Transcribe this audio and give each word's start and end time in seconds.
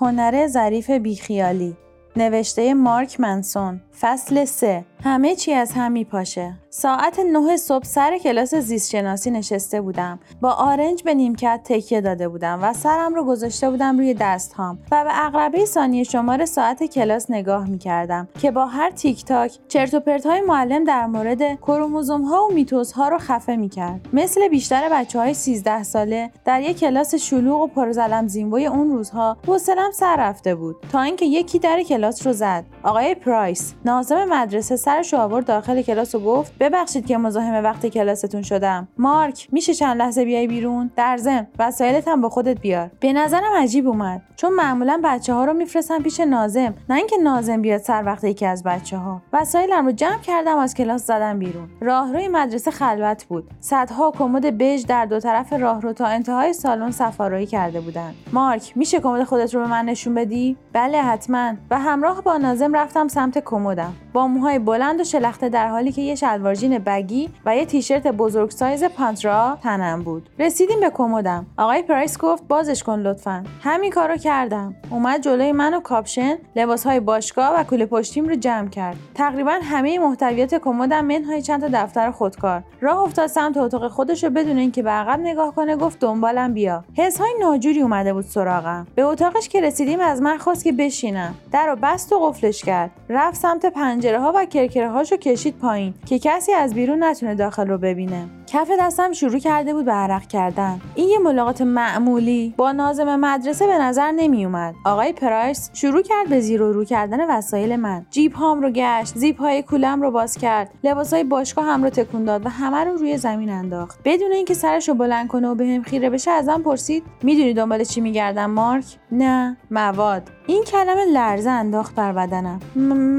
هنر 0.00 0.46
ظریف 0.46 0.90
بیخیالی 0.90 1.76
نوشته 2.16 2.74
مارک 2.74 3.20
منسون 3.20 3.80
فصل 4.00 4.44
3 4.44 4.84
همه 5.04 5.36
چی 5.36 5.52
از 5.52 5.72
هم 5.72 5.92
میپاشه. 5.92 6.54
ساعت 6.70 7.20
9 7.20 7.56
صبح 7.56 7.84
سر 7.84 8.18
کلاس 8.18 8.54
زیست 8.54 8.90
شناسی 8.90 9.30
نشسته 9.30 9.80
بودم. 9.80 10.18
با 10.40 10.50
آرنج 10.50 11.02
به 11.02 11.14
نیمکت 11.14 11.60
تکیه 11.64 12.00
داده 12.00 12.28
بودم 12.28 12.58
و 12.62 12.72
سرم 12.72 13.14
رو 13.14 13.24
گذاشته 13.24 13.70
بودم 13.70 13.98
روی 13.98 14.14
دستهام 14.14 14.78
و 14.92 15.04
به 15.04 15.26
عقربه 15.26 15.64
ثانیه 15.64 16.04
شمار 16.04 16.44
ساعت 16.44 16.84
کلاس 16.84 17.30
نگاه 17.30 17.70
می‌کردم 17.70 18.28
که 18.40 18.50
با 18.50 18.66
هر 18.66 18.90
تیک 18.90 19.24
تاک 19.24 19.58
چرت 19.68 19.94
و 19.94 20.00
پرت 20.00 20.26
های 20.26 20.40
معلم 20.40 20.84
در 20.84 21.06
مورد 21.06 21.54
کروموزوم 21.60 22.22
ها 22.22 22.46
و 22.46 22.52
میتوز 22.54 22.92
ها 22.92 23.08
رو 23.08 23.18
خفه 23.18 23.56
می‌کرد. 23.56 24.08
مثل 24.12 24.48
بیشتر 24.48 24.88
بچه 24.88 25.18
های 25.18 25.34
13 25.34 25.82
ساله 25.82 26.30
در 26.44 26.60
یک 26.60 26.78
کلاس 26.78 27.14
شلوغ 27.14 27.60
و 27.60 27.66
پر 27.66 27.91
زلم 27.91 28.28
زیمبوی 28.28 28.66
اون 28.66 28.90
روزها 28.90 29.36
حوصلم 29.46 29.90
سر 29.92 30.16
رفته 30.16 30.54
بود 30.54 30.76
تا 30.92 31.00
اینکه 31.00 31.26
یکی 31.26 31.58
در 31.58 31.82
کلاس 31.82 32.05
رو 32.06 32.32
زد. 32.32 32.64
آقای 32.82 33.14
پرایس 33.14 33.74
ناظم 33.84 34.24
مدرسه 34.24 34.76
سرش 34.76 35.14
آورد 35.14 35.46
داخل 35.46 35.82
کلاس 35.82 36.14
و 36.14 36.20
گفت 36.20 36.52
ببخشید 36.60 37.06
که 37.06 37.18
مزاحم 37.18 37.64
وقت 37.64 37.86
کلاستون 37.86 38.42
شدم. 38.42 38.88
مارک 38.98 39.48
میشه 39.52 39.74
چند 39.74 39.96
لحظه 39.96 40.24
بیای 40.24 40.46
بیرون؟ 40.46 40.90
در 40.96 41.16
ضمن 41.16 41.46
وسایلت 41.58 42.08
هم 42.08 42.20
با 42.20 42.28
خودت 42.28 42.60
بیار. 42.60 42.90
به 43.00 43.12
نظرم 43.12 43.52
عجیب 43.56 43.88
اومد 43.88 44.22
چون 44.36 44.52
معمولا 44.52 45.00
بچه 45.04 45.34
ها 45.34 45.44
رو 45.44 45.52
میفرستن 45.52 46.02
پیش 46.02 46.20
ناظم 46.20 46.74
نه 46.88 46.96
اینکه 46.96 47.16
ناظم 47.16 47.62
بیاد 47.62 47.80
سر 47.80 48.02
وقت 48.06 48.24
یکی 48.24 48.46
از 48.46 48.62
بچه 48.62 48.96
ها 48.96 49.22
وسایلم 49.32 49.86
رو 49.86 49.92
جمع 49.92 50.20
کردم 50.20 50.56
از 50.56 50.74
کلاس 50.74 51.06
زدم 51.06 51.38
بیرون. 51.38 51.68
راهروی 51.80 52.28
مدرسه 52.28 52.70
خلوت 52.70 53.24
بود. 53.24 53.50
صدها 53.60 54.10
کمد 54.10 54.58
بژ 54.58 54.84
در 54.84 55.06
دو 55.06 55.20
طرف 55.20 55.52
راهرو 55.52 55.92
تا 55.92 56.06
انتهای 56.06 56.52
سالن 56.52 56.90
صف 56.90 57.09
آرایی 57.09 57.46
کرده 57.46 57.80
بودند 57.80 58.14
مارک 58.32 58.72
میشه 58.76 59.00
کمد 59.00 59.24
خودت 59.24 59.54
رو 59.54 59.60
به 59.60 59.66
من 59.66 59.84
نشون 59.84 60.14
بدی؟ 60.14 60.56
بله 60.72 61.02
حتما. 61.02 61.54
و 61.70 61.78
همراه 61.96 62.22
با 62.22 62.36
ناظم 62.36 62.76
رفتم 62.76 63.08
سمت 63.08 63.38
کمدم. 63.38 63.92
با 64.12 64.26
موهای 64.26 64.58
بلند 64.58 65.00
و 65.00 65.04
شلخته 65.04 65.48
در 65.48 65.68
حالی 65.68 65.92
که 65.92 66.02
یه 66.02 66.14
شلوار 66.14 66.54
جین 66.54 66.78
baggy 66.78 67.28
و 67.46 67.56
یه 67.56 67.64
تیشرت 67.66 68.06
بزرگ 68.06 68.50
سایز 68.50 68.84
پانترا 68.84 69.58
تنم 69.62 70.02
بود. 70.02 70.28
رسیدیم 70.38 70.80
به 70.80 70.90
کمدم. 70.90 71.46
آقای 71.58 71.82
پرایس 71.82 72.18
گفت 72.18 72.48
بازش 72.48 72.82
کن 72.82 72.98
لطفا. 72.98 73.44
همین 73.62 73.90
کارو 73.90 74.16
کردم. 74.16 74.74
اومد 74.90 75.20
جلوی 75.22 75.52
من 75.52 75.74
و 75.74 75.80
کاپشن 75.80 76.36
لباسهای 76.56 77.00
باشگاه 77.00 77.60
و 77.60 77.64
کوله 77.64 77.86
پشتیم 77.86 78.28
رو 78.28 78.34
جمع 78.34 78.68
کرد. 78.68 78.96
تقریبا 79.14 79.58
همه 79.62 79.98
محتویات 79.98 80.54
کمدم 80.54 81.04
منهای 81.04 81.42
چند 81.42 81.60
تا 81.60 81.68
دفتر 81.72 82.10
خودکار. 82.10 82.62
راه 82.80 82.98
افتاد 82.98 83.26
سمت 83.26 83.56
اتاق 83.56 83.88
خودش 83.88 84.24
رو 84.24 84.30
بدون 84.30 84.58
اینکه 84.58 84.82
به 84.82 84.90
عقب 84.90 85.20
نگاه 85.20 85.54
کنه 85.54 85.76
گفت 85.76 85.98
دنبالم 85.98 86.54
بیا. 86.54 86.84
حسهای 86.96 87.30
ناجوری 87.40 87.82
اومده 87.82 88.12
بود 88.12 88.24
سراغم. 88.24 88.86
به 88.94 89.02
اتاقش 89.02 89.48
که 89.48 89.60
رسیدیم 89.60 90.00
از 90.00 90.22
من 90.22 90.38
خواست 90.38 90.64
که 90.64 90.72
بشینم. 90.72 91.34
در 91.52 91.66
رو 91.66 91.76
بست 91.86 92.12
و 92.12 92.18
قفلش 92.18 92.64
کرد. 92.64 92.90
رفت 93.08 93.40
سمت 93.40 93.66
پنجره 93.66 94.20
ها 94.20 94.32
و 94.36 94.44
کرکره 94.44 94.90
هاشو 94.90 95.16
کشید 95.16 95.58
پایین 95.58 95.94
که 96.06 96.18
کسی 96.18 96.52
از 96.52 96.74
بیرون 96.74 97.04
نتونه 97.04 97.34
داخل 97.34 97.68
رو 97.68 97.78
ببینه. 97.78 98.28
کف 98.46 98.70
دستم 98.80 99.12
شروع 99.12 99.38
کرده 99.38 99.74
بود 99.74 99.84
به 99.84 99.92
عرق 99.92 100.26
کردن. 100.26 100.80
این 100.94 101.08
یه 101.08 101.18
ملاقات 101.18 101.62
معمولی 101.62 102.54
با 102.56 102.72
نازم 102.72 103.16
مدرسه 103.16 103.66
به 103.66 103.78
نظر 103.78 104.10
نمی 104.10 104.44
اومد 104.44 104.74
آقای 104.84 105.12
پرایس 105.12 105.70
شروع 105.72 106.02
کرد 106.02 106.28
به 106.28 106.40
زیر 106.40 106.62
و 106.62 106.72
رو 106.72 106.84
کردن 106.84 107.30
وسایل 107.30 107.76
من. 107.76 108.06
جیب 108.10 108.32
هام 108.32 108.60
رو 108.60 108.70
گشت 108.70 109.16
زیپ 109.16 109.40
های 109.40 109.62
کولم 109.62 110.02
رو 110.02 110.10
باز 110.10 110.38
کرد 110.38 110.70
لباس 110.84 111.12
های 111.12 111.24
باشگاه 111.24 111.64
هم 111.64 111.84
رو 111.84 111.90
تکون 111.90 112.24
داد 112.24 112.46
و 112.46 112.48
همه 112.48 112.84
رو 112.84 112.96
روی 112.96 113.16
زمین 113.16 113.50
انداخت. 113.50 113.98
بدون 114.04 114.32
اینکه 114.32 114.54
سرش 114.54 114.88
رو 114.88 114.94
بلند 114.94 115.28
کنه 115.28 115.48
و 115.48 115.54
بهم 115.54 115.82
خیره 115.82 116.10
بشه 116.10 116.30
ازم 116.30 116.62
پرسید 116.62 117.02
می‌دونی 117.22 117.54
دنبال 117.54 117.84
چی 117.84 118.00
میگردم 118.00 118.50
مارک؟ 118.50 118.84
نه 119.12 119.56
مواد. 119.70 120.30
این 120.46 120.64
کلمه 120.64 121.04
لرزه 121.04 121.50
انداخت 121.66 121.94
بر 121.94 122.12
بدنم. 122.12 122.60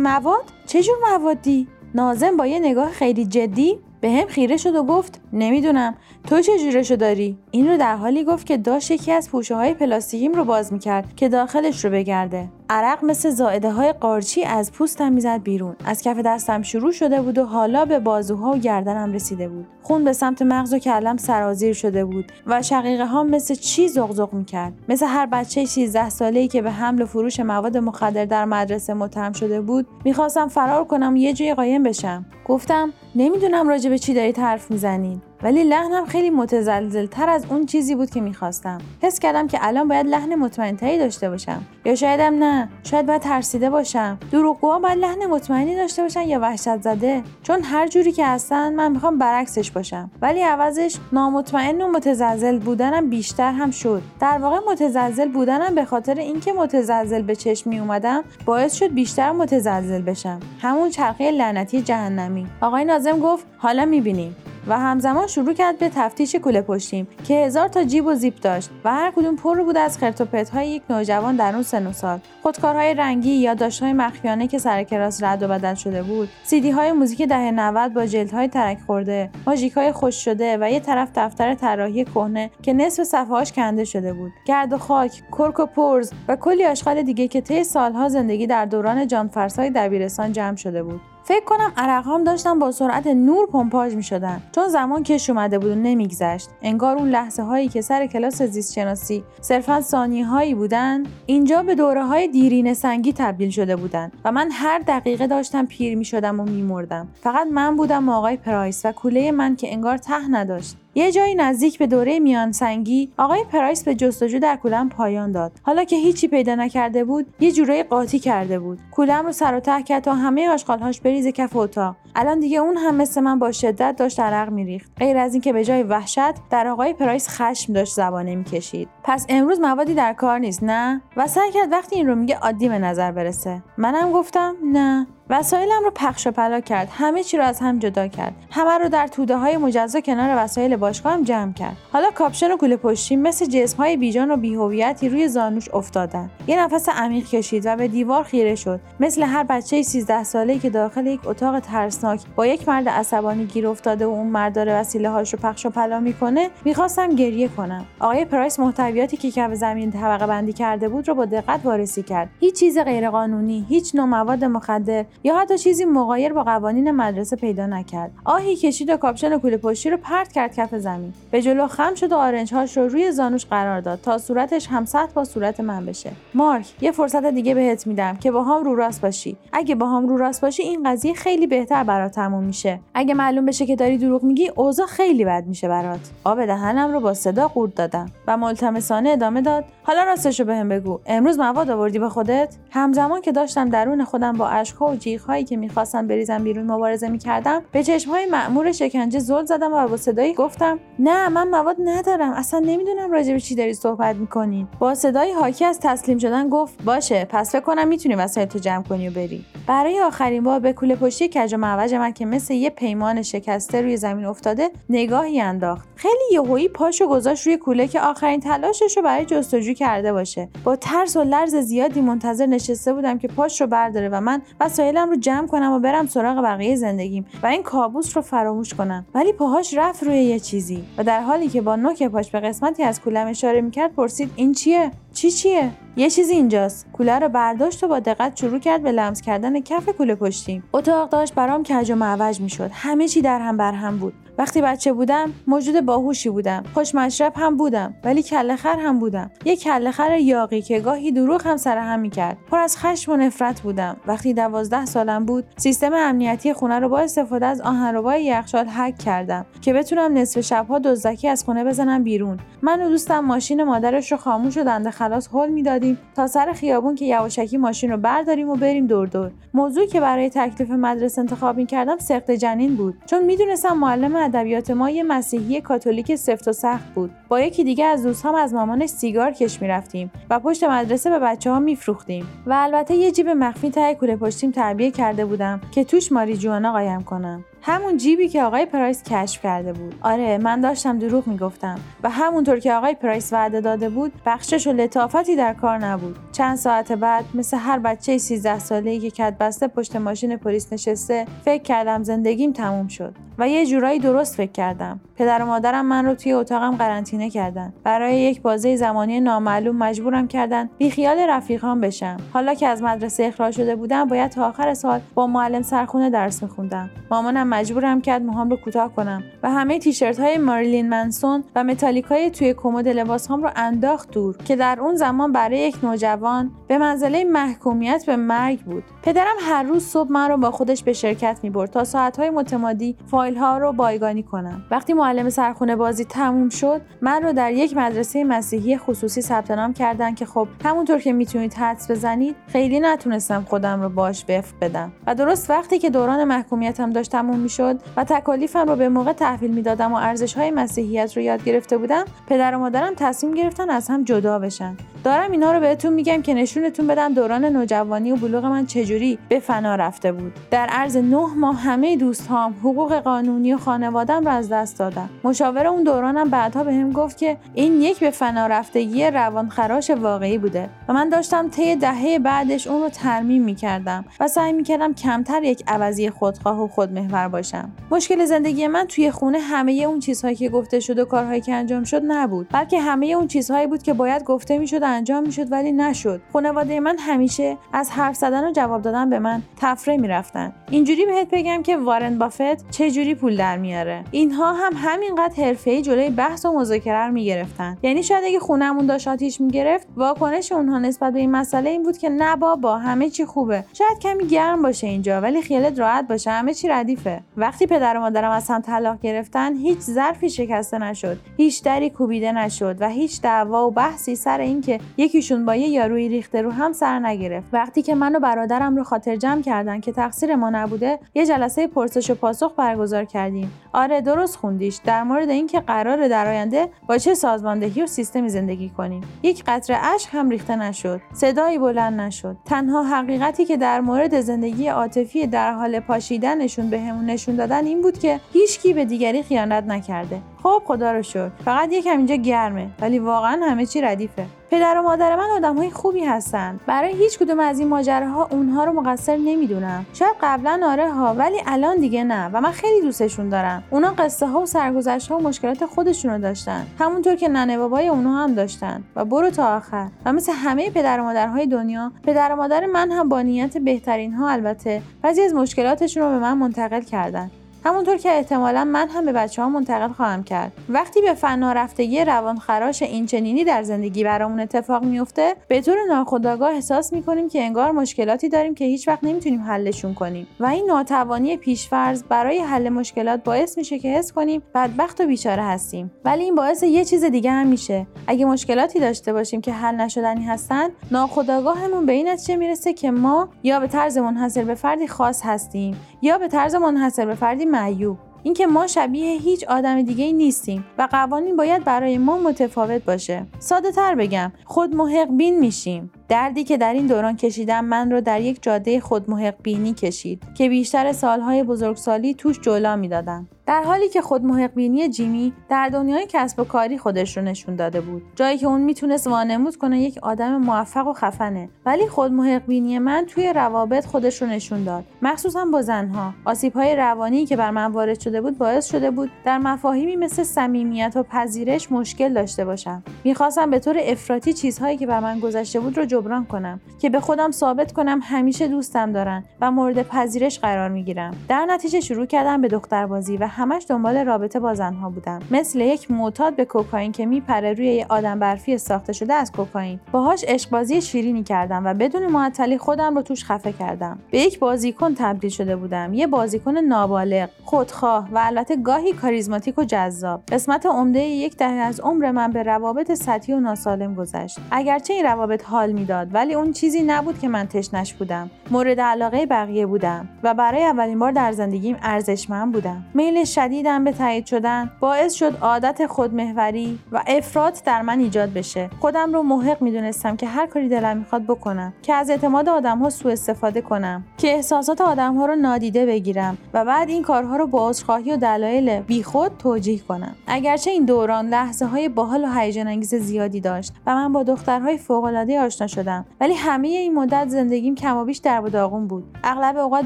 مواد؟ 0.04 0.44
چه 0.66 0.82
موادی؟ 1.12 1.68
نازم 1.96 2.38
با 2.38 2.48
یه 2.48 2.60
نگاه 2.60 2.92
خیلی 2.92 3.26
جدی 3.26 3.80
به 4.02 4.12
هم 4.12 4.28
خیره 4.28 4.58
شد 4.58 4.76
و 4.76 4.84
گفت 4.84 5.22
نمی‌دونم. 5.34 5.96
تو 6.28 6.42
چه 6.42 6.60
جورشو 6.60 6.96
داری؟ 6.96 7.38
این 7.52 7.68
رو 7.68 7.78
در 7.78 7.96
حالی 7.96 8.24
گفت 8.24 8.46
که 8.46 8.58
داشت 8.58 8.92
یکی 8.92 9.12
از 9.12 9.30
پوشه 9.30 9.56
های 9.56 9.74
پلاستیکیم 9.74 10.34
رو 10.34 10.44
باز 10.44 10.74
می‌کرد 10.74 11.16
که 11.16 11.30
داخلش 11.30 11.86
رو 11.86 11.92
بگرده. 11.92 12.50
عرق 12.70 13.06
مثل 13.06 13.30
زائده 13.30 13.72
های 13.72 13.94
قارچی 13.94 14.44
از 14.44 14.72
پوستم 14.72 15.14
می‌زد 15.14 15.44
بیرون. 15.44 15.76
از 15.86 16.02
کف 16.02 16.18
دستم 16.18 16.62
شروع 16.62 16.92
شده 16.92 17.22
بود 17.22 17.38
و 17.38 17.46
حالا 17.46 17.86
به 17.86 18.00
بازوها 18.00 18.52
و 18.52 18.58
گردنم 18.58 19.14
رسیده 19.14 19.50
بود. 19.50 19.66
خون 19.84 20.04
به 20.04 20.14
سمت 20.14 20.42
مغز 20.42 20.74
و 20.74 20.80
کلم 20.80 21.18
سرازیر 21.18 21.74
شده 21.74 22.06
بود 22.06 22.32
و 22.48 22.62
شقیقه 22.62 23.06
ها 23.06 23.24
مثل 23.24 23.56
چی 23.56 23.88
زغزغ 23.88 24.34
می‌کرد؟ 24.34 24.74
مثل 24.90 25.06
هر 25.06 25.26
بچه 25.26 25.66
16 25.66 26.10
ساله 26.10 26.48
که 26.48 26.62
به 26.62 26.72
حمل 26.72 27.02
و 27.02 27.06
فروش 27.06 27.40
مواد 27.40 27.78
مخدر 27.78 28.26
در 28.26 28.46
مدرسه 28.46 28.94
متهم 28.94 29.34
شده 29.34 29.62
بود 29.62 29.88
می‌خواستم 30.06 30.48
فرار 30.48 30.84
کنم 30.86 31.14
و 31.14 31.18
یه 31.18 31.34
جای 31.34 31.54
قایم 31.54 31.84
بشم. 31.84 32.26
گفتم 32.48 32.94
نمی‌دونم 33.16 33.68
راجع 33.68 33.90
به 33.90 33.98
چی 33.98 34.14
دارید 34.14 34.40
حرف 34.40 34.72
می‌زنین 35.18 35.38
ولی 35.44 35.64
لحنم 35.64 36.06
خیلی 36.06 36.30
متزلزل 36.30 37.06
تر 37.06 37.30
از 37.30 37.46
اون 37.50 37.66
چیزی 37.66 37.96
بود 37.96 38.10
که 38.10 38.22
می‌خواستم. 38.22 38.78
حس 39.02 39.20
کردم 39.20 39.48
که 39.48 39.60
الان 39.62 39.88
باید 39.88 40.08
لحن 40.08 40.36
مطمئنتری 40.36 40.98
داشته 40.98 41.30
باشم. 41.30 41.62
یا 41.86 41.96
شایدم 41.96 42.44
نه. 42.44 42.70
شاید 42.84 43.06
باید 43.06 43.22
ترسیده 43.22 43.70
باشم. 43.70 44.18
دروغگوها 44.32 44.80
باید 44.80 44.98
لحن 44.98 45.26
مطمئنی 45.26 45.76
داشته 45.76 46.02
باشن 46.02 46.22
یا 46.22 46.40
وحشت 46.40 46.82
زده. 46.82 47.24
چون 47.44 47.62
هر 47.64 47.88
جوری 47.88 48.12
که 48.12 48.26
هستن 48.26 48.74
من 48.74 48.92
می‌خوام 48.92 49.18
برعکسش 49.18 49.72
باشم. 49.72 50.12
ولی 50.22 50.42
عوضش 50.42 50.98
نامطمئن 51.12 51.82
و 51.82 51.88
متزلزل 51.88 52.60
بودنم 52.60 53.10
بیشتر 53.10 53.52
هم 53.52 53.72
شد. 53.72 54.02
در 54.20 54.38
واقع 54.38 54.72
متزلزل 54.72 55.32
بودنم 55.32 55.76
به 55.76 55.86
خاطر 55.86 56.16
اینکه 56.16 56.54
متزلزل 56.54 57.22
به 57.22 57.36
چشم 57.36 57.70
می 57.70 57.80
اومدم 57.80 58.24
باعث 58.46 58.74
شد 58.74 58.94
بیشتر 58.94 59.32
متزلزل 59.32 60.02
بشم. 60.02 60.40
همون 60.62 60.90
چرخه 60.90 61.32
لعنتی 61.32 61.82
جهنمی. 61.82 62.48
آقای 62.62 62.86
نازم 62.86 63.20
گفت 63.20 63.46
حالا 63.58 63.86
می‌بینیم 63.86 64.36
و 64.68 64.80
همزمان 64.80 65.28
شروع 65.28 65.54
کرد 65.54 65.78
به 65.78 65.92
تفتیش 65.96 66.36
کوله 66.36 66.62
پشتیم 66.62 67.08
که 67.28 67.34
هزار 67.34 67.68
تا 67.68 67.84
جیب 67.84 68.06
و 68.06 68.16
زیپ 68.16 68.40
داشت 68.42 68.70
و 68.86 68.94
هر 68.94 69.12
کدوم 69.16 69.36
پر 69.36 69.64
بود 69.64 69.78
از 69.78 69.98
خرت 69.98 70.50
های 70.50 70.68
یک 70.68 70.82
نوجوان 70.90 71.36
در 71.36 71.54
اون 71.54 71.64
سن 71.64 71.88
و 71.88 71.94
سال. 71.94 72.20
خودکارهای 72.42 72.94
رنگی 72.94 73.30
یا 73.30 73.56
های 73.82 73.94
مخفیانه 73.94 74.48
که 74.48 74.58
سر 74.58 74.84
کلاس 74.84 75.24
رد 75.24 75.44
و 75.44 75.48
بدل 75.48 75.74
شده 75.74 76.04
بود 76.04 76.30
سیدی 76.44 76.72
های 76.72 76.92
موزیک 76.92 77.22
دهه 77.22 77.52
90 77.52 77.94
با 77.94 78.06
های 78.34 78.48
ترک 78.48 78.78
خورده 78.86 79.30
ماژیک 79.48 79.74
های 79.74 79.92
خوش 79.92 80.26
شده 80.26 80.58
و 80.62 80.72
یه 80.72 80.80
طرف 80.80 81.10
دفتر 81.16 81.54
طراحی 81.54 82.06
کهنه 82.06 82.52
که 82.62 82.74
نصف 82.74 83.04
صفحه‌هاش 83.04 83.52
کنده 83.52 83.84
شده 83.84 84.14
بود. 84.14 84.32
گرد 84.46 84.74
و 84.74 84.78
خاک 84.78 85.24
کرک 85.32 85.60
و 85.60 85.66
پرز 85.66 86.12
و 86.28 86.36
کلی 86.36 86.66
آشغال 86.66 87.02
دیگه 87.02 87.28
که 87.28 87.42
طی 87.42 87.64
سالها 87.64 88.10
زندگی 88.10 88.48
در 88.48 88.66
دوران 88.66 89.08
جانفرسای 89.08 89.70
دبیرستان 89.70 90.32
جمع 90.32 90.56
شده 90.56 90.84
بود. 90.84 91.02
فکر 91.28 91.46
کنم 91.46 91.74
عرقهام 91.78 92.24
داشتن 92.24 92.60
با 92.60 92.72
سرعت 92.72 93.08
نور 93.08 93.48
پمپاژ 93.48 93.94
می 93.94 94.04
شدن 94.04 94.42
چون 94.52 94.68
زمان 94.68 95.04
کش 95.04 95.30
اومده 95.30 95.60
بود 95.60 95.72
و 95.72 95.76
نمیگذشت. 95.76 96.50
انگار 96.62 96.98
اون 96.98 97.10
لحظه 97.10 97.44
هایی 97.44 97.68
که 97.68 97.82
سر 97.82 98.08
کلاس 98.08 98.42
زیست 98.42 98.74
شناسی 98.74 99.24
صرفا 99.42 99.82
ثانیه 99.82 100.26
هایی 100.26 100.56
بودن 100.56 101.04
اینجا 101.26 101.64
به 101.64 101.76
دوره 101.76 102.06
های 102.06 102.28
دیرین 102.28 102.74
سنگی 102.74 103.14
تبدیل 103.14 103.50
شده 103.50 103.76
بودن 103.76 104.12
و 104.26 104.32
من 104.32 104.50
هر 104.52 104.80
دقیقه 104.80 105.28
داشتم 105.28 105.66
پیر 105.66 105.98
می 105.98 106.06
شدم 106.06 106.40
و 106.40 106.44
می 106.44 106.62
مردم. 106.62 107.08
فقط 107.22 107.48
من 107.48 107.76
بودم 107.76 108.10
آقای 108.10 108.38
پرایس 108.38 108.86
و 108.86 108.92
کوله 108.92 109.32
من 109.32 109.56
که 109.56 109.74
انگار 109.74 109.98
ته 109.98 110.28
نداشت. 110.30 110.78
یه 110.98 111.12
جایی 111.12 111.36
نزدیک 111.36 111.80
به 111.80 111.88
دوره 111.88 112.20
میان 112.20 112.52
سنگی 112.52 113.12
آقای 113.18 113.44
پرایس 113.52 113.84
به 113.84 113.96
جستجو 113.96 114.40
در 114.40 114.56
کولم 114.56 114.90
پایان 114.90 115.32
داد. 115.32 115.52
حالا 115.64 115.84
که 115.84 115.96
هیچی 115.96 116.28
پیدا 116.28 116.56
نکرده 116.56 117.04
بود 117.04 117.26
یه 117.40 117.52
جورایی 117.52 117.84
قاطی 117.84 118.20
کرده 118.20 118.60
بود. 118.60 118.80
کولم 118.92 119.26
رو 119.26 119.32
سر 119.32 119.56
و 119.56 119.60
ته 119.60 119.84
کرد 119.84 120.04
تا 120.04 120.14
همه 120.14 120.50
آشغالهاش 120.50 121.02
بریزه 121.02 121.32
کف 121.32 121.56
اتاق. 121.56 121.96
الان 122.16 122.40
دیگه 122.40 122.58
اون 122.58 122.78
هم 122.78 122.96
مثل 122.96 123.22
من 123.22 123.40
با 123.40 123.52
شدت 123.52 123.96
داشت 123.96 124.20
عرق 124.20 124.50
میریخت. 124.50 124.92
غیر 124.98 125.18
از 125.18 125.34
اینکه 125.34 125.54
به 125.54 125.66
جای 125.66 125.84
وحشت 125.84 126.50
در 126.50 126.68
آقای 126.68 126.94
پرایس 126.94 127.28
خشم 127.30 127.74
داشت 127.74 127.94
زبانه 127.94 128.36
می‌کشید. 128.36 128.90
پس 129.08 129.26
امروز 129.30 129.60
موادی 129.60 129.94
در 129.94 130.14
کار 130.14 130.40
نیست 130.40 130.64
نه؟ 130.64 131.02
و 131.18 131.28
سعی 131.28 131.52
کرد 131.52 131.72
وقتی 131.72 131.96
این 131.96 132.08
رو 132.08 132.16
میگه 132.16 132.36
عادی 132.36 132.70
به 132.70 132.80
نظر 132.80 133.12
برسه. 133.12 133.62
منم 133.78 134.12
گفتم 134.12 134.56
نه. 134.64 135.08
وسایلم 135.30 135.84
رو 135.84 135.92
پخش 135.96 136.28
و 136.28 136.32
پلا 136.32 136.60
کرد. 136.60 136.90
همه 136.92 137.24
چی 137.24 137.38
رو 137.38 137.44
از 137.44 137.60
هم 137.60 137.80
جدا 137.80 138.08
کرد. 138.08 138.34
همه 138.52 138.78
رو 138.78 138.90
در 138.90 139.08
توده 139.08 139.38
های 139.38 139.58
مجزا 139.58 140.02
کنار 140.02 140.44
وسایل 140.44 140.76
باشگاهم 140.76 141.24
جمع 141.24 141.54
کرد. 141.54 141.78
حالا 141.94 142.12
کاپشن 142.12 142.52
و 142.52 142.58
کوله 142.58 142.78
پشتی 142.78 143.16
مثل 143.16 143.46
جسم 143.46 143.78
های 143.78 143.98
بیجان 143.98 144.32
و 144.32 144.38
بیهویتی 144.38 145.10
روی 145.10 145.28
زانوش 145.28 145.70
افتادن. 145.74 146.30
یه 146.48 146.60
نفس 146.64 146.90
عمیق 146.90 147.26
کشید 147.26 147.64
و 147.66 147.76
به 147.76 147.88
دیوار 147.88 148.24
خیره 148.24 148.56
شد. 148.56 148.80
مثل 149.00 149.24
هر 149.24 149.44
بچه 149.44 149.82
13 149.82 150.24
ساله 150.24 150.60
که 150.60 150.70
داخل 150.70 151.08
یک 151.08 151.28
اتاق 151.28 151.60
ترس 151.60 151.72
ترسناک 151.72 152.22
با 152.36 152.48
یک 152.48 152.70
مرد 152.70 152.90
عصبانی 152.90 153.46
گیر 153.46 153.68
افتاده 153.68 154.06
و 154.06 154.10
اون 154.10 154.28
مرد 154.28 154.56
داره 154.56 154.74
وسیله 154.74 155.10
هاش 155.10 155.34
رو 155.34 155.40
پخش 155.40 155.66
و 155.66 155.70
پلا 155.70 156.00
می‌کنه 156.00 156.50
می‌خواستم 156.66 157.16
گریه 157.16 157.48
کنم. 157.48 157.86
آقای 158.00 158.26
پرایس 158.26 158.60
محتویاتی 158.98 159.18
که 159.18 159.32
کف 159.32 159.54
زمین 159.54 159.92
طبقه 159.92 160.28
بندی 160.28 160.54
کرده 160.54 160.90
بود 160.90 161.08
رو 161.08 161.16
با 161.16 161.26
دقت 161.26 161.60
وارسی 161.66 162.04
کرد. 162.04 162.30
هیچ 162.40 162.60
چیز 162.60 162.78
غیرقانونی 162.78 163.66
هیچ 163.70 163.96
نوع 163.96 164.06
مواد 164.06 164.44
مخدر 164.44 165.06
یا 165.24 165.38
حتی 165.38 165.58
چیزی 165.58 165.86
مغایر 165.86 166.34
با 166.34 166.44
قوانین 166.44 166.92
مدرسه 166.92 167.36
پیدا 167.36 167.66
نکرد. 167.66 168.12
آهی 168.26 168.56
کشید 168.56 168.90
و 168.90 168.98
کاپشن 168.98 169.38
کوله 169.38 169.58
پشتی 169.58 169.90
رو 169.90 169.98
پرت 169.98 170.32
کرد 170.32 170.56
کف 170.56 170.76
زمین. 170.76 171.14
به 171.32 171.42
جلو 171.42 171.68
خم 171.68 171.96
شد 171.96 172.12
و 172.12 172.16
آرنج 172.16 172.54
هاش 172.54 172.78
رو 172.78 172.88
روی 172.88 173.12
زانوش 173.12 173.46
قرار 173.46 173.82
داد 173.82 174.02
تا 174.02 174.18
صورتش 174.18 174.68
هم 174.68 174.86
سطح 174.86 175.14
با 175.14 175.24
صورت 175.24 175.60
من 175.60 175.86
بشه. 175.86 176.12
مارک 176.34 176.74
یه 176.82 176.92
فرصت 176.92 177.26
دیگه 177.26 177.56
بهت 177.56 177.88
میدم 177.88 178.16
که 178.16 178.32
با 178.32 178.44
هم 178.44 178.64
رو 178.64 178.76
راست 178.76 179.02
باشی. 179.02 179.38
اگه 179.54 179.76
با 179.76 179.90
هم 179.90 180.08
رو 180.08 180.18
راست 180.18 180.42
باشی 180.42 180.64
این 180.64 180.92
قضیه 180.92 181.14
خیلی 181.14 181.48
بهتر 181.48 181.84
برات 181.84 182.12
تموم 182.12 182.44
میشه. 182.44 182.80
اگه 182.94 183.14
معلوم 183.14 183.46
بشه 183.46 183.66
که 183.66 183.76
داری 183.76 183.98
دروغ 183.98 184.24
میگی 184.24 184.52
اوضاع 184.56 184.88
خیلی 184.88 185.26
بد 185.26 185.44
میشه 185.48 185.68
برات. 185.68 186.00
آب 186.24 186.46
دهنم 186.46 186.92
رو 186.92 187.00
با 187.00 187.14
صدا 187.14 187.48
قورت 187.48 187.76
دادم 187.76 188.12
و 188.28 188.38
ملتمسانه 188.88 189.10
ادامه 189.10 189.42
داد. 189.42 189.66
حالا 189.84 190.04
راستشو 190.04 190.44
بهم 190.44 190.70
بگو. 190.70 191.00
امروز 191.06 191.40
مواد 191.40 191.70
آوردی 191.70 192.00
به 192.00 192.10
خودت؟ 192.10 192.56
همزمان 192.72 193.22
که 193.22 193.32
داشتم 193.32 193.70
درون 193.70 194.04
خودم 194.04 194.34
با 194.34 194.48
اشکها 194.48 194.86
و 194.86 194.96
جیغهایی 194.96 195.44
که 195.44 195.58
می‌خواستم 195.58 196.08
بریزم 196.08 196.44
بیرون 196.44 196.72
مبارزه 196.72 197.10
می‌کردم 197.10 197.64
به 197.72 197.84
چشمهای 197.84 198.26
معمور 198.26 198.72
شکنجه 198.72 199.20
زل 199.20 199.46
زدم 199.46 199.74
و 199.74 199.88
با 199.88 199.98
صدایی 199.98 200.34
گفتم 200.34 200.80
نه 201.00 201.30
من 201.30 201.48
مواد 201.48 201.76
ندارم. 201.80 202.32
اصلا 202.32 202.60
نمی‌دونم 202.60 203.12
راجع 203.12 203.34
به 203.34 203.40
چی 203.40 203.56
داری 203.56 203.74
صحبت 203.74 204.16
می‌کنین. 204.16 204.68
با 204.80 204.96
صدای 204.96 205.32
حاکی 205.32 205.66
از 205.66 205.80
تسلیم 205.80 206.18
شدن 206.18 206.50
گفت 206.50 206.84
باشه 206.84 207.26
پس 207.30 207.52
فکر 207.52 207.62
کنم 207.62 207.88
می‌تونی 207.88 208.16
وسایل 208.16 208.48
تو 208.48 208.60
جمع 208.60 208.84
کنی 208.84 209.10
و 209.10 209.12
بری. 209.12 209.46
برای 209.68 210.02
آخرین 210.02 210.44
بار 210.44 210.60
به 210.60 210.74
کوله 210.74 210.96
پشتی 210.96 211.28
کج 211.28 211.54
و 211.54 211.58
معوج 211.58 211.94
من 211.94 212.12
که 212.12 212.26
مثل 212.26 212.54
یه 212.54 212.70
پیمان 212.70 213.22
شکسته 213.22 213.82
روی 213.82 213.98
زمین 213.98 214.26
افتاده 214.26 214.70
نگاهی 214.90 215.42
انداخت. 215.42 215.88
خیلی 215.96 216.24
یهویی 216.32 216.70
پاشو 216.70 217.08
گذاشت 217.08 217.48
روی 217.48 217.58
کوله 217.58 217.88
که 217.88 218.02
آخرین 218.02 218.40
تلاشش 218.80 218.98
رو 218.98 219.04
برای 219.04 219.26
جستجو 219.26 219.74
کرده 219.74 220.14
باشه. 220.14 220.50
با 220.64 220.76
ترس 220.76 221.18
و 221.18 221.24
لرز 221.24 221.56
زیادی 221.56 222.02
منتظر 222.02 222.46
نشسته 222.46 222.94
بودم 222.94 223.18
که 223.18 223.28
پاش 223.28 223.62
رو 223.62 223.68
برداره 223.68 224.10
و 224.10 224.22
من 224.22 224.42
وسایلم 224.60 225.10
رو 225.10 225.16
جمع 225.16 225.48
کنم 225.48 225.72
و 225.72 225.80
برم 225.80 226.08
سراغ 226.08 226.44
بقیه 226.44 226.76
زندگیم 226.76 227.26
و 227.44 227.48
این 227.48 227.64
کابوس 227.64 228.18
رو 228.18 228.22
فراموش 228.22 228.74
کنم. 228.74 229.06
ولی 229.16 229.34
پاهاش 229.34 229.74
رفت 229.78 230.04
روی 230.04 230.18
یه 230.18 230.40
چیزی 230.40 230.84
و 230.98 231.04
در 231.04 231.22
حالی 231.22 231.48
که 231.48 231.62
با 231.62 231.76
نوک 231.76 232.04
پاش 232.04 232.32
به 232.32 232.40
قسمتی 232.40 232.84
از 232.84 233.02
کولم 233.02 233.28
اشاره 233.28 233.62
می‌کرد 233.62 233.94
پرسید 233.94 234.32
این 234.36 234.54
چیه؟ 234.54 234.92
چی 235.18 235.32
چیه؟ 235.32 235.72
یه 235.96 236.10
چیزی 236.10 236.34
اینجاست. 236.34 236.88
کوله 236.94 237.20
رو 237.20 237.30
برداشت 237.30 237.84
و 237.84 237.88
با 237.88 238.00
دقت 238.00 238.38
شروع 238.38 238.60
کرد 238.60 238.84
به 238.84 238.92
لمس 238.92 239.22
کردن 239.22 239.60
کف 239.60 239.90
کوله 239.90 240.16
پشتیم. 240.16 240.64
اتاق 240.74 241.10
داشت 241.10 241.34
برام 241.34 241.64
کج 241.64 241.92
و 241.92 241.96
معوج 241.96 242.42
می‌شد. 242.42 242.70
همه 242.74 243.08
چی 243.08 243.22
در 243.22 243.40
هم 243.40 243.58
بر 243.58 243.72
هم 243.72 243.98
بود. 243.98 244.14
وقتی 244.38 244.62
بچه 244.62 244.94
بودم 244.94 245.34
موجود 245.48 245.82
باهوشی 245.82 246.30
بودم. 246.30 246.64
خوش 246.74 246.96
مشرب 246.96 247.34
هم 247.36 247.58
بودم 247.58 247.96
ولی 248.04 248.24
کله 248.24 248.56
خر 248.56 248.80
هم 248.80 249.00
بودم. 249.00 249.32
یه 249.46 249.56
کله 249.56 249.92
خر 249.92 250.18
یاقی 250.18 250.62
که 250.62 250.80
گاهی 250.80 251.12
دروغ 251.12 251.48
هم 251.48 251.58
سر 251.58 251.78
هم 251.78 252.00
می‌کرد. 252.00 252.38
پر 252.52 252.60
از 252.60 252.78
خشم 252.78 253.12
و 253.12 253.16
نفرت 253.16 253.62
بودم. 253.62 253.98
وقتی 254.08 254.34
دوازده 254.34 254.86
سالم 254.86 255.26
بود 255.26 255.46
سیستم 255.58 255.94
امنیتی 255.94 256.54
خونه 256.54 256.80
رو 256.80 256.90
با 256.90 257.00
استفاده 257.00 257.46
از 257.46 257.62
آهنربای 257.62 258.26
یخچال 258.26 258.66
هک 258.70 258.98
کردم 258.98 259.46
که 259.62 259.74
بتونم 259.74 260.18
نصف 260.18 260.42
شبها 260.42 260.80
دزدکی 260.80 261.28
از 261.28 261.44
خونه 261.44 261.64
بزنم 261.64 262.04
بیرون. 262.04 262.40
من 262.62 262.82
و 262.82 262.90
دوستم 262.90 263.20
ماشین 263.20 263.64
مادرش 263.64 264.12
رو 264.12 264.18
خاموش 264.18 264.58
و 264.58 264.64
دنده 264.64 264.92
خلاص 265.08 265.30
هل 265.34 265.50
می‌دادیم 265.50 265.98
تا 266.16 266.28
سر 266.28 266.54
خیابون 266.54 266.96
که 266.96 267.06
یواشکی 267.06 267.58
ماشین 267.58 267.92
رو 267.92 267.98
برداریم 267.98 268.50
و 268.50 268.56
بریم 268.56 268.88
دور 268.88 269.08
دور. 269.08 269.32
موضوعی 269.54 269.88
که 269.88 270.02
برای 270.02 270.30
تکلیف 270.30 270.72
مدرسه 270.72 271.22
انتخاب 271.22 271.58
می‌کردم 271.58 271.98
سخت 271.98 272.32
جنین 272.32 272.76
بود 272.76 272.96
چون 273.06 273.24
می‌دونستم 273.24 273.78
معلم 273.78 274.16
ادبیات 274.16 274.72
ما 274.72 274.90
یه 274.90 275.04
مسیحی 275.04 275.62
کاتولیک 275.62 276.16
سفت 276.16 276.48
و 276.48 276.54
سخت 276.54 276.94
بود. 276.96 277.12
با 277.28 277.40
یکی 277.40 277.64
دیگه 277.64 277.86
از 277.86 278.04
دوستام 278.04 278.36
از 278.36 278.54
مامانش 278.54 278.90
سیگار 278.90 279.32
کش 279.32 279.62
می‌رفتیم 279.62 280.12
و 280.30 280.40
پشت 280.40 280.64
مدرسه 280.64 281.10
به 281.10 281.20
بچه 281.20 281.52
ها 281.52 281.60
میفروختیم. 281.60 282.28
و 282.46 282.54
البته 282.58 282.96
یه 282.96 283.12
جیب 283.12 283.30
مخفی 283.30 283.70
ته 283.70 283.96
کوله 283.96 284.16
پشتیم 284.16 284.52
تعبیه 284.52 284.92
کرده 284.92 285.26
بودم 285.26 285.62
که 285.72 285.84
توش 285.84 286.12
ماری 286.12 286.38
جوانا 286.38 286.72
قایم 286.72 287.04
کنم. 287.04 287.46
همون 287.62 287.98
جیبی 287.98 288.28
که 288.30 288.44
آقای 288.44 288.66
پرایس 288.66 289.04
کشف 289.04 289.42
کرده 289.42 289.74
بود. 289.74 289.96
آره 290.02 290.38
من 290.38 290.62
داشتم 290.62 291.00
دروغ 291.00 291.28
می‌گفتم. 291.28 291.80
و 292.04 292.10
همونطور 292.10 292.60
که 292.60 292.74
آقای 292.74 292.96
پرایس 292.96 293.34
وعده 293.34 293.62
داده 293.62 293.90
بود 293.90 294.14
بخشش 294.26 294.68
و 294.68 294.72
لطافتی 294.72 295.36
در 295.36 295.54
کار 295.54 295.78
نبود. 295.78 296.18
چند 296.32 296.56
ساعت 296.56 296.92
بعد 296.92 297.26
مثل 297.34 297.58
هر 297.58 297.80
بچه 297.80 298.18
13 298.18 298.60
ساله‌ای 298.60 299.00
که 299.00 299.12
کت 299.12 299.38
بسته 299.40 299.68
پشت 299.68 299.96
ماشین 299.96 300.38
پلیس 300.38 300.74
نشسته 300.74 301.26
فکر 301.46 301.64
کردم 301.64 302.04
زندگیم 302.04 302.52
تموم 302.52 302.88
شد. 302.88 303.16
و 303.40 303.50
یه 303.50 303.66
جورایی 303.66 304.00
درست 304.00 304.36
فکر 304.36 304.52
کردم. 304.52 305.00
پدر 305.16 305.42
و 305.42 305.46
مادرم 305.46 305.86
من 305.86 306.06
رو 306.06 306.16
توی 306.16 306.34
اتاقم 306.34 306.76
قرنطینه 306.76 307.30
کردن. 307.30 307.74
برای 307.84 308.20
یک 308.20 308.42
بازه 308.42 308.76
زمانی 308.76 309.20
نامعلوم 309.20 309.76
مجبورم 309.76 310.28
کردن 310.28 310.70
بیخیال 310.78 311.20
رفیقام 311.20 311.82
بشم. 311.82 312.18
حالا 312.34 312.54
که 312.54 312.68
از 312.68 312.84
مدرسه 312.84 313.24
اخراج 313.24 313.54
شده 313.54 313.76
بودم 313.76 314.06
باید 314.06 314.32
تا 314.32 314.48
آخر 314.48 314.74
سال 314.74 315.00
با 315.16 315.28
معلم 315.28 315.62
سرخونه 315.62 316.10
درس 316.10 316.44
میخوندم. 316.44 316.90
مامانم 317.12 317.47
مجبورم 317.48 318.02
کرد 318.02 318.22
موهام 318.22 318.50
رو 318.50 318.56
کوتاه 318.56 318.96
کنم 318.96 319.24
و 319.44 319.52
همه 319.52 319.80
تیشرت 319.80 320.20
های 320.20 320.38
مارلین 320.38 320.90
منسون 320.90 321.44
و 321.56 321.64
متالیکای 321.64 322.32
توی 322.32 322.54
کمد 322.54 322.88
لباس 322.88 323.32
هم 323.32 323.44
رو 323.44 323.50
انداخت 323.56 324.12
دور 324.12 324.38
که 324.38 324.56
در 324.56 324.78
اون 324.82 324.96
زمان 324.96 325.32
برای 325.32 325.60
یک 325.60 325.84
نوجوان 325.84 326.52
به 326.68 326.78
منزله 326.78 327.24
محکومیت 327.24 328.04
به 328.06 328.16
مرگ 328.16 328.60
بود. 328.60 328.84
پدرم 329.04 329.36
هر 329.42 329.64
روز 329.64 329.86
صبح 329.86 330.12
من 330.12 330.30
رو 330.30 330.38
با 330.38 330.52
خودش 330.52 330.84
به 330.84 330.94
شرکت 330.94 331.40
می 331.44 331.50
برد 331.50 331.70
تا 331.72 331.84
ساعتهای 331.84 332.30
متمادی 332.30 332.96
فایل 333.06 333.38
ها 333.38 333.58
رو 333.58 333.72
بایگانی 333.72 334.24
کنم. 334.24 334.64
وقتی 334.72 334.94
معلم 334.94 335.30
سرخونه 335.30 335.76
بازی 335.76 336.06
تموم 336.06 336.50
شد 336.50 336.82
من 337.02 337.24
رو 337.24 337.34
در 337.34 337.54
یک 337.54 337.78
مدرسه 337.78 338.24
مسیحی 338.24 338.78
خصوصی 338.78 339.22
ثبت 339.22 339.52
نام 339.52 339.74
کردن 339.74 340.14
که 340.14 340.26
خب 340.26 340.48
همونطور 340.66 341.00
که 341.00 341.14
می‌تونید 341.14 341.54
حدس 341.54 341.92
بزنید 341.92 342.36
خیلی 342.48 342.80
نتونستم 342.80 343.46
خودم 343.50 343.82
رو 343.82 343.90
باش 343.90 344.26
وفق 344.30 344.54
بدم. 344.62 344.92
و 345.08 345.16
درست 345.16 345.50
وقتی 345.50 345.80
که 345.80 345.90
دوران 345.90 346.24
محکومیتم 346.24 346.90
داشت 346.90 347.12
تموم 347.12 347.37
می‌شد 347.40 347.80
و 347.98 348.04
تکالیفم 348.04 348.70
رو 348.70 348.76
به 348.76 348.90
موقع 348.90 349.14
تحویل 349.14 349.52
می‌دادم 349.52 349.94
و 349.94 349.96
ارزش 349.96 350.34
های 350.34 350.52
مسیحیت 350.52 351.18
رو 351.18 351.24
یاد 351.24 351.44
گرفته 351.44 351.78
بودم 351.78 352.06
پدر 352.28 352.56
و 352.56 352.60
مادرم 352.60 352.94
تصمیم 352.96 353.34
گرفتن 353.34 353.70
از 353.70 353.88
هم 353.88 354.04
جدا 354.04 354.40
بشن. 354.40 354.78
دارم 355.04 355.32
اینا 355.32 355.52
رو 355.52 355.60
بهتون 355.60 355.94
میگم 355.94 356.22
که 356.22 356.34
نشونتون 356.34 356.88
بدم 356.88 357.14
دوران 357.14 357.46
نوجوانی 357.46 358.12
و 358.12 358.16
بلوغ 358.16 358.46
من 358.46 358.66
چجوری 358.66 359.20
به 359.30 359.40
فنا 359.40 359.76
رفته 359.76 360.12
بود. 360.12 360.34
در 360.52 360.68
عرض 360.68 360.98
نه 360.98 361.26
ماه 361.36 361.62
همه 361.62 361.98
دوستهام 361.98 362.54
حقوق 362.60 362.94
قانونی 362.94 363.54
و 363.54 363.58
خانوادم 363.58 364.26
رو 364.26 364.32
از 364.32 364.50
دست 364.50 364.80
دادم 364.80 365.10
مشاور 365.24 365.68
اون 365.68 365.84
دورانم 365.84 366.30
بعدها 366.30 366.64
بهم 366.64 366.82
هم 366.82 366.92
گفت 366.92 367.18
که 367.18 367.38
این 367.54 367.82
یک 367.82 368.00
به 368.00 368.10
فنا 368.10 368.48
رفتگی 368.48 369.06
روانخراش 369.06 369.90
واقعی 369.90 370.38
بوده 370.38 370.70
و 370.88 370.94
من 370.94 371.10
داشتم 371.10 371.50
طی 371.50 371.76
دهه 371.76 372.20
بعدش 372.20 372.68
اون 372.68 372.82
رو 372.82 372.90
ترمیم 372.90 373.44
می‌کردم 373.44 374.06
و 374.20 374.28
سعی 374.28 374.54
می‌کردم 374.54 374.94
کمتر 374.94 375.44
یک 375.44 375.64
عوضی 375.68 376.10
خودخواه 376.10 376.64
و 376.64 376.68
خودمحور 376.68 377.28
باشم. 377.28 377.72
مشکل 377.92 378.26
زندگی 378.26 378.68
من 378.68 378.86
توی 378.86 379.12
خونه 379.12 379.40
همه 379.40 379.72
اون 379.72 380.00
چیزهایی 380.00 380.36
که 380.36 380.50
گفته 380.50 380.80
شد 380.80 381.00
و 381.00 381.06
کارهایی 381.06 381.42
که 381.42 381.54
انجام 381.54 381.84
شد 381.84 382.02
نبود 382.08 382.48
بلکه 382.52 382.80
همه 382.80 383.06
اون 383.06 383.28
چیزهایی 383.28 383.68
بود 383.68 383.84
که 383.84 383.94
باید 383.94 384.24
گفته 384.24 384.58
می‌شد 384.58 384.84
انجام 384.88 385.24
می‌شد 385.24 385.52
ولی 385.52 385.72
نشد. 385.72 386.22
خانواده 386.34 386.80
من 386.80 386.98
همیشه 387.00 387.58
از 387.74 387.92
حرف 387.92 388.16
زدن 388.16 388.48
و 388.48 388.52
جواب 388.52 388.82
دادن 388.82 389.10
به 389.10 389.20
من 389.20 389.42
تفره 389.58 389.98
می‌رفتن. 389.98 390.54
اینجوری 390.70 391.06
بهت 391.06 391.28
بگم 391.32 391.64
که 391.64 391.78
وارن 391.78 392.18
بافت 392.18 392.72
چه 392.72 392.92
جوری 392.92 393.16
پول 393.16 393.38
در 393.38 393.58
میاره. 393.58 394.04
اینها 394.12 394.54
هم 394.54 394.74
همینقدر 394.76 395.44
حرفه‌ای 395.44 395.82
جلوی 395.82 396.10
بحث 396.10 396.46
و 396.46 396.60
مذاکره 396.60 397.06
رو 397.06 397.12
می‌گرفتن. 397.12 397.78
یعنی 397.84 398.04
شاید 398.04 398.24
اگه 398.26 398.40
خونمون 398.40 398.86
داشت 398.86 399.08
آتیش 399.08 399.42
می‌گرفت 399.42 399.88
واکنش 399.96 400.52
اونها 400.52 400.80
نسبت 400.80 401.14
به 401.14 401.20
این 401.20 401.32
مسئله 401.32 401.70
این 401.70 401.84
بود 401.84 401.98
که 401.98 402.10
نه 402.10 402.36
بابا 402.36 402.78
همه 402.78 403.10
چی 403.10 403.26
خوبه. 403.26 403.64
شاید 403.74 404.00
کمی 404.00 404.28
گرم 404.28 404.62
باشه 404.62 404.88
اینجا 404.88 405.22
ولی 405.22 405.42
خیالت 405.42 405.80
راحت 405.80 406.08
باشه 406.08 406.32
همه 406.32 406.54
چی 406.54 406.68
ردیفه. 406.68 407.22
وقتی 407.38 407.68
پدر 407.68 407.98
و 407.98 408.00
مادرم 408.00 408.32
از 408.32 408.50
هم 408.50 408.62
طلاق 408.62 409.00
گرفتن 409.02 409.56
هیچ 409.56 409.80
ظرفی 409.80 410.30
شکسته 410.30 410.78
نشد. 410.78 411.18
هیچ 411.38 411.64
دری 411.64 411.90
کوبیده 411.90 412.32
نشد 412.32 412.78
و 412.80 412.90
هیچ 412.90 413.22
دعوا 413.22 413.68
و 413.68 413.72
بحثی 413.72 414.16
سر 414.16 414.40
اینکه 414.40 414.77
یکیشون 414.98 415.46
با 415.46 415.56
یه 415.56 415.68
یارویی 415.68 416.10
ریخته 416.10 416.42
رو 416.42 416.52
هم 416.52 416.74
سر 416.74 417.00
نگرفت. 417.00 417.48
وقتی 417.54 417.82
که 417.82 417.96
من 417.96 418.16
و 418.16 418.20
برادرم 418.20 418.76
رو 418.76 418.84
خاطر 418.84 419.16
جمع 419.16 419.42
کردن 419.42 419.80
که 419.80 419.92
تقصیر 419.92 420.36
ما 420.36 420.50
نبوده 420.50 421.00
یه 421.16 421.26
جلسه 421.26 421.68
پرسش 421.68 422.10
و 422.10 422.16
پاسخ 422.16 422.54
برگزار 422.58 423.06
کردیم. 423.06 423.52
آره 423.74 424.02
درست 424.02 424.36
خوندیش. 424.36 424.80
در 424.86 425.04
مورد 425.04 425.30
اینکه 425.30 425.60
قرار 425.60 426.08
در 426.08 426.28
آینده 426.28 426.70
با 426.88 426.98
چه 426.98 427.14
سازماندهی 427.14 427.84
و 427.84 427.88
سیستمی 427.88 428.30
زندگی 428.30 428.70
کنیم. 428.70 429.02
یک 429.24 429.44
قطره 429.48 429.78
اشک 429.96 430.10
هم 430.12 430.30
ریخته 430.30 430.56
نشد. 430.56 431.02
صدایی 431.14 431.58
بلند 431.58 432.02
نشد. 432.02 432.38
تنها 432.46 432.84
حقیقتی 432.84 433.46
که 433.46 433.58
در 433.58 433.82
مورد 433.82 434.22
زندگی 434.22 434.68
عاطفی 434.68 435.28
در 435.28 435.54
حال 435.54 435.80
پاشیدنشون 435.80 436.70
بهمون 436.70 437.06
نشون 437.06 437.36
دادن 437.36 437.66
این 437.66 437.82
بود 437.82 438.00
که 438.00 438.20
هیچکی 438.34 438.74
به 438.74 438.86
دیگری 438.86 439.24
خیانت 439.24 439.64
نکرده. 439.64 440.22
خب 440.44 440.62
خدا 440.66 440.92
رو 440.92 441.02
شکر. 441.02 441.30
فقط 441.46 441.70
یکم 441.72 441.98
اینجا 441.98 442.16
گرمه 442.16 442.70
ولی 442.82 443.00
واقعا 443.00 443.40
همه 443.44 443.66
چی 443.66 443.82
ردیفه. 443.82 444.26
پدر 444.52 444.78
و 444.78 444.82
مادر 444.82 445.16
من 445.16 445.30
آدم 445.36 445.58
های 445.58 445.72
خوبی 445.72 446.06
هستن. 446.06 446.60
برای 446.68 446.94
هیچ 446.94 447.20
کدوم 447.20 447.40
از 447.40 447.60
این 447.60 447.68
ماجراها 447.68 448.28
اونها 448.32 448.64
رو 448.64 448.74
مقصر 448.74 449.18
نمی‌دونم. 449.18 449.86
شاید 449.94 450.16
قبلا 450.22 450.62
آره 450.64 450.92
ها 450.92 451.14
ولی 451.14 451.38
الان 451.48 451.78
دیگه 451.78 452.04
نه 452.04 452.30
و 452.34 452.42
من 452.42 452.52
خیلی 452.52 452.82
دوستشون 452.82 453.30
دارم. 453.30 453.64
اونا 453.70 453.94
قصه 453.98 454.28
ها 454.28 454.42
و 454.42 454.46
سرگذشت 454.46 455.12
ها 455.12 455.18
و 455.18 455.24
مشکلات 455.24 455.66
خودشون 455.66 456.12
رو 456.12 456.20
داشتن. 456.20 456.68
همونطور 456.80 457.16
که 457.16 457.28
ننه 457.28 457.58
بابای 457.58 457.88
اونها 457.88 458.24
هم 458.24 458.34
داشتن. 458.34 458.84
و 458.96 459.06
برو 459.06 459.30
تا 459.30 459.56
آخر. 459.58 459.88
و 460.06 460.14
مثل 460.14 460.32
همه 460.32 460.70
پدر 460.70 461.00
و 461.00 461.04
مادرهای 461.04 461.46
دنیا 461.46 461.92
پدر 462.04 462.34
و 462.34 462.36
مادر 462.36 462.66
من 462.66 462.92
هم 462.92 463.10
با 463.10 463.22
نیت 463.22 463.58
بهترین 463.58 464.14
ها 464.14 464.30
البته 464.30 464.82
بعضی 465.02 465.22
از 465.22 465.34
مشکلاتشون 465.34 466.04
رو 466.04 466.10
به 466.10 466.20
من 466.20 466.38
منتقل 466.38 466.82
کردن. 466.82 467.32
همونطور 467.66 467.98
که 467.98 468.12
احتمالا 468.12 468.64
من 468.64 468.90
هم 468.90 469.06
به 469.06 469.12
بچه 469.12 469.42
ها 469.42 469.50
منتقل 469.50 469.94
خواهم 469.94 470.24
کرد. 470.24 470.52
وقتی 470.70 471.02
به 471.02 471.14
فنا 471.14 471.52
رفتگی 471.52 472.06
روانخراش 472.06 472.82
اینچنینی 472.82 473.44
در 473.44 473.64
زندگی 473.64 474.04
برامون 474.04 474.40
اتفاق 474.40 474.84
میفته 474.84 475.36
به 475.48 475.62
طور 475.62 475.78
ناخودآگاه 475.90 476.52
احساس 476.52 476.94
می‌کنیم 476.94 477.30
که 477.30 477.44
انگار 477.44 477.72
مشکلاتی 477.72 478.30
داریم 478.30 478.56
که 478.56 478.66
هیچ 478.66 478.88
وقت 478.88 479.04
نمی‌تونیم 479.04 479.42
حلشون 479.42 479.94
کنیم. 479.94 480.28
و 480.40 480.46
این 480.46 480.66
ناتوانی 480.66 481.38
پیشفرض 481.38 482.04
برای 482.10 482.40
حل 482.40 482.70
مشکلات 482.70 483.24
باعث 483.24 483.58
میشه 483.58 483.80
که 483.80 483.90
حس 483.90 484.12
کنیم 484.12 484.44
بدبخت 484.56 485.02
و 485.02 485.06
بیچاره 485.06 485.44
هستیم. 485.44 485.92
ولی 486.06 486.24
این 486.24 486.36
باعث 486.36 486.64
یه 486.64 486.86
چیز 486.86 487.04
دیگه 487.04 487.32
هم 487.32 487.48
میشه. 487.48 487.88
اگه 488.08 488.26
مشکلاتی 488.26 488.80
داشته 488.80 489.14
باشیم 489.14 489.42
که 489.42 489.54
حل 489.54 489.76
نشدنی 489.76 490.24
هستن 490.24 490.70
ناخودآگاهمون 490.92 491.86
به 491.86 491.92
این 491.92 492.10
نتیجه 492.10 492.36
می‌رسه 492.36 492.74
که 492.74 492.92
ما 492.92 493.30
یا 493.44 493.60
به 493.60 493.68
طرز 493.68 493.98
منحصر 493.98 494.44
به 494.44 494.56
فردی 494.56 494.88
خاص 494.88 495.22
هستیم 495.26 495.80
یا 496.02 496.18
به 496.18 496.28
طرز 496.28 496.56
منحصر 496.56 497.06
به 497.06 497.16
فردی 497.16 497.46
معیوب. 497.52 497.98
اینکه 498.24 498.48
ما 498.48 498.68
شبیه 498.68 499.20
هیچ 499.20 499.44
آدم 499.44 499.82
دیگه 499.82 500.12
نیستیم 500.12 500.66
و 500.78 500.88
قوانین 500.92 501.36
باید 501.36 501.64
برای 501.64 501.98
ما 501.98 502.18
متفاوت 502.18 502.86
باشه. 502.86 503.26
ساده 503.40 503.72
تر 503.72 503.96
بگم 503.96 504.32
خود 504.46 504.76
محق 504.76 505.08
بین 505.18 505.40
میشیم. 505.40 505.92
دردی 506.08 506.44
که 506.44 506.58
در 506.58 506.74
این 506.74 506.88
دوران 506.88 507.16
کشیدم 507.16 507.66
من 507.66 507.92
رو 507.92 508.02
در 508.02 508.22
یک 508.22 508.40
جاده 508.42 508.80
خود 508.80 509.10
محق 509.10 509.36
بینی 509.44 509.74
کشید 509.74 510.24
که 510.38 510.50
بیشتر 510.50 510.92
سالهای 510.92 511.44
بزرگسالی 511.44 512.14
توش 512.14 512.40
جولا 512.40 512.76
می‌دادم. 512.76 513.28
در 513.48 513.64
حالی 513.64 513.90
که 513.90 514.02
خود 514.02 514.22
بینی 514.56 514.90
جیمی 514.90 515.34
در 515.50 515.70
دنیای 515.70 516.06
کسب 516.10 516.40
و 516.40 516.44
کاری 516.44 516.78
خودش 516.78 517.18
رو 517.18 517.24
نشون 517.24 517.56
داده 517.56 517.82
بود. 517.82 518.02
جایی 518.16 518.38
که 518.38 518.48
اون 518.48 518.62
می‌تونست 518.62 519.08
وانمود 519.08 519.56
کنه 519.56 519.82
یک 519.82 520.00
آدم 520.02 520.38
موفق 520.38 520.88
و 520.88 520.94
خفنه. 520.94 521.50
ولی 521.66 521.88
خود 521.88 522.12
بینی 522.48 522.80
من 522.80 523.06
توی 523.08 523.34
روابط 523.34 523.86
خودش 523.86 524.22
رو 524.22 524.28
نشون 524.28 524.64
داد. 524.64 524.84
مخصوصا 525.02 525.46
با 525.46 525.62
زنها. 525.62 526.14
آسیب 526.26 526.54
های 526.54 526.76
روانی 526.76 527.26
که 527.26 527.36
بر 527.36 527.52
من 527.52 527.72
وارد 527.72 528.00
شده 528.00 528.22
بود 528.22 528.38
باعث 528.38 528.72
شده 528.72 528.92
بود 528.92 529.12
در 529.26 529.38
مفاهیمی 529.38 529.96
مثل 529.96 530.24
صمیمیت 530.24 530.94
و 530.96 531.04
پذیرش 531.04 531.72
مشکل 531.72 532.14
داشته 532.14 532.46
باشم. 532.46 532.84
می‌خواستم 533.04 533.50
به 533.50 533.60
طور 533.60 533.78
افراطی 533.80 534.34
چیزهایی 534.34 534.78
که 534.78 534.88
بر 534.88 535.00
من 535.00 535.20
گذشته 535.20 535.60
بود 535.60 535.78
رو 535.78 535.86
جبران 535.86 536.26
کنم 536.26 536.62
که 536.80 536.90
به 536.90 537.00
خودم 537.00 537.32
ثابت 537.32 537.72
کنم 537.72 538.00
همیشه 538.04 538.48
دوستم 538.48 538.92
دارن 538.92 539.24
و 539.42 539.52
مورد 539.52 539.82
پذیرش 539.82 540.40
قرار 540.40 540.70
می‌گیرم. 540.70 541.16
در 541.30 541.46
نتیجه 541.46 541.80
شروع 541.80 542.06
کردم 542.06 542.42
به 542.42 542.48
دختربازی 542.48 543.18
و 543.18 543.28
همش 543.38 543.66
دنبال 543.70 543.98
رابطه 543.98 544.40
با 544.40 544.54
زنها 544.54 544.90
بودم. 544.90 545.20
مثل 545.32 545.62
یک 545.62 545.92
معتاد 545.92 546.36
به 546.36 546.46
کوکائین 546.46 546.92
که 546.92 547.06
میپره 547.06 547.54
روی 547.54 547.68
یه 547.68 547.86
آدم 547.90 548.20
برفی 548.20 548.58
ساخته 548.58 548.94
شده 548.94 549.14
از 549.14 549.32
کوکائین. 549.32 549.80
باهاش 549.92 550.26
عشقبازی 550.28 550.82
شیرینی 550.82 551.24
کردم 551.24 551.66
و 551.66 551.74
بدون 551.74 552.08
معطلی 552.08 552.58
خودم 552.58 552.96
رو 552.96 553.02
توش 553.02 553.26
خفه 553.26 553.54
کردم. 553.54 554.00
به 554.12 554.20
یک 554.20 554.40
بازیکن 554.40 554.94
تبدیل 554.94 555.30
شده 555.30 555.56
بودم. 555.56 555.94
یه 555.94 556.08
بازیکن 556.08 556.58
نابالغ 556.58 557.30
خودخواه 557.44 558.10
و 558.12 558.22
البته 558.24 558.56
گاهی 558.56 558.94
کاریزماتیک 558.94 559.58
و 559.58 559.64
جذاب. 559.64 560.24
قسمت 560.32 560.66
عمده 560.66 561.00
یک 561.00 561.38
دهه 561.38 561.52
از 561.52 561.80
عمر 561.80 562.12
من 562.12 562.32
به 562.32 562.44
روابط 562.44 562.92
سطحی 562.92 563.34
و 563.34 563.40
ناسالم 563.40 563.96
گذشت. 563.96 564.40
اگرچه 564.52 564.94
این 564.94 565.06
روابط 565.06 565.44
حال 565.44 565.72
می‌داد 565.72 566.16
ولی 566.16 566.34
اون 566.34 566.52
چیزی 566.52 566.84
نبود 566.84 567.20
که 567.20 567.28
من 567.28 567.48
تشنش 567.48 567.94
بودم. 567.94 568.30
مورد 568.52 568.80
علاقه 568.80 569.26
بقیه 569.26 569.66
بودم 569.66 570.10
و 570.24 570.34
برای 570.34 570.64
اولین 570.64 571.00
بار 571.00 571.12
در 571.12 571.32
زندگیم 571.32 571.78
ارزشمند 571.82 572.54
بودم. 572.54 572.86
میل 572.94 573.27
شدیدم 573.28 573.84
به 573.84 573.92
تایید 573.92 574.26
شدن 574.26 574.72
باعث 574.80 575.14
شد 575.14 575.38
عادت 575.42 575.86
خودمحوری 575.88 576.80
و 576.92 577.04
افراط 577.08 577.64
در 577.64 577.82
من 577.82 578.00
ایجاد 578.00 578.34
بشه. 578.34 578.70
خودم 578.80 579.14
رو 579.14 579.24
محق 579.24 579.62
می‌دونستم 579.62 580.16
که 580.16 580.28
هر 580.28 580.48
کاری 580.48 580.70
دلم 580.70 580.98
می‌خواد 580.98 581.24
بکنم 581.24 581.74
که 581.82 581.94
از 581.94 582.10
اعتماد 582.10 582.50
آدمها 582.50 582.90
سوء 582.90 583.12
استفاده 583.12 583.62
کنم 583.62 584.04
که 584.18 584.28
احساسات 584.28 584.82
آدمها 584.82 585.26
رو 585.26 585.36
نادیده 585.36 585.86
بگیرم 585.86 586.38
و 586.54 586.66
بعد 586.66 586.90
این 586.90 587.04
کارها 587.04 587.36
رو 587.36 587.48
با 587.48 587.70
عذرخواهی 587.70 588.12
و 588.12 588.18
دلایل 588.18 588.80
بیخود 588.80 589.32
توجیه 589.40 589.80
کنم. 589.80 590.16
اگرچه 590.28 590.72
این 590.72 590.86
دوران 590.86 591.28
لحظه 591.28 591.66
های 591.66 591.90
باحال 591.90 592.24
و 592.24 592.40
هیجان 592.40 592.68
انگیز 592.68 592.96
زیادی 592.96 593.42
داشت 593.42 593.74
و 593.86 593.96
من 593.96 594.14
با 594.14 594.24
دخترهای 594.24 594.78
فوق 594.78 595.04
العاده 595.04 595.40
آشنا 595.40 595.68
شدم 595.68 596.06
ولی 596.22 596.34
همه 596.34 596.68
این 596.68 596.96
مدت 596.96 597.28
زندگیم 597.28 597.76
کمابیش 597.76 598.18
در 598.18 598.42
و 598.42 598.50
داغون 598.50 598.88
بود. 598.88 599.04
اغلب 599.24 599.58
اوقات 599.58 599.86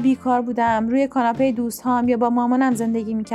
بیکار 0.00 0.40
بودم 0.42 0.88
روی 0.88 1.06
کاناپه 1.06 1.52
دوستهام 1.52 2.08
یا 2.08 2.16
با 2.16 2.30
مامانم 2.30 2.74
زندگی 2.74 3.14
می‌کردم. 3.14 3.31